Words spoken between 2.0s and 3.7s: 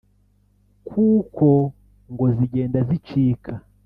ngo zigenda zicika